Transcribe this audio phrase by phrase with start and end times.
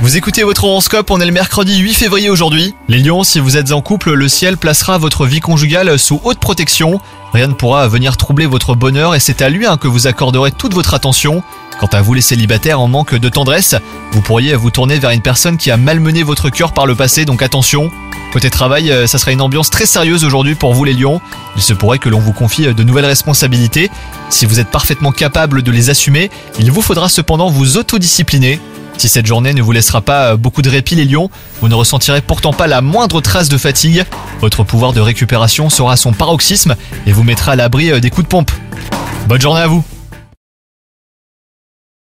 [0.00, 2.74] Vous écoutez votre horoscope, on est le mercredi 8 février aujourd'hui.
[2.88, 6.38] Les lions, si vous êtes en couple, le ciel placera votre vie conjugale sous haute
[6.38, 6.98] protection.
[7.34, 10.52] Rien ne pourra venir troubler votre bonheur et c'est à lui hein, que vous accorderez
[10.52, 11.42] toute votre attention.
[11.78, 13.74] Quant à vous les célibataires en manque de tendresse,
[14.12, 17.26] vous pourriez vous tourner vers une personne qui a malmené votre cœur par le passé,
[17.26, 17.90] donc attention.
[18.32, 21.20] Côté travail, euh, ça sera une ambiance très sérieuse aujourd'hui pour vous les lions.
[21.56, 23.90] Il se pourrait que l'on vous confie de nouvelles responsabilités.
[24.30, 28.60] Si vous êtes parfaitement capable de les assumer, il vous faudra cependant vous autodiscipliner.
[28.98, 32.20] Si cette journée ne vous laissera pas beaucoup de répit les lions, vous ne ressentirez
[32.20, 34.04] pourtant pas la moindre trace de fatigue.
[34.40, 36.74] Votre pouvoir de récupération sera son paroxysme
[37.06, 38.50] et vous mettra à l'abri des coups de pompe.
[39.28, 39.84] Bonne journée à vous